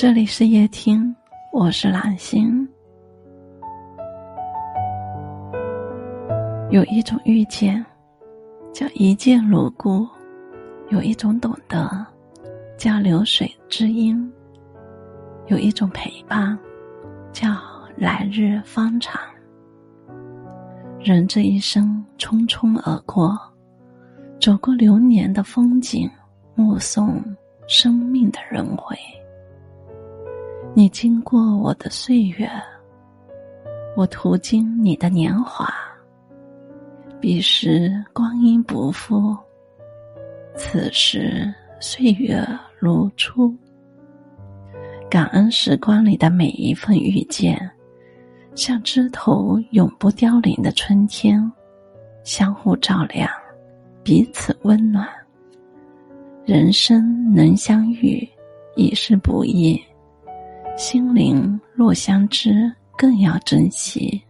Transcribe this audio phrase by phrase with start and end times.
[0.00, 1.12] 这里是夜听，
[1.52, 2.68] 我是蓝心。
[6.70, 7.84] 有一种遇见，
[8.72, 10.06] 叫一见如故；
[10.90, 12.06] 有一种懂得，
[12.76, 14.16] 叫流水知音；
[15.48, 16.56] 有一种陪伴，
[17.32, 17.48] 叫
[17.96, 19.20] 来日方长。
[21.00, 23.36] 人这一生匆匆而过，
[24.40, 26.08] 走过流年的风景，
[26.54, 27.20] 目送
[27.66, 28.96] 生命的轮回。
[30.74, 32.48] 你经过我的岁月，
[33.96, 35.68] 我途经你的年华。
[37.20, 39.36] 彼时光阴不复，
[40.54, 42.46] 此时岁月
[42.78, 43.52] 如初。
[45.10, 47.58] 感恩时光里的每一份遇见，
[48.54, 51.50] 像枝头永不凋零的春天，
[52.22, 53.28] 相互照亮，
[54.04, 55.08] 彼此温暖。
[56.44, 58.26] 人生能相遇，
[58.76, 59.82] 已是不易。
[60.78, 64.22] 心灵若相知，更要珍惜。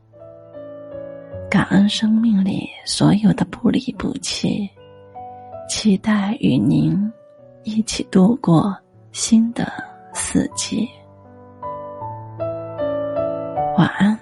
[1.51, 4.67] 感恩生命里所有的不离不弃，
[5.69, 6.99] 期待与您
[7.65, 8.75] 一起度过
[9.13, 9.71] 新的
[10.15, 10.89] 四季。
[13.77, 14.19] 晚安。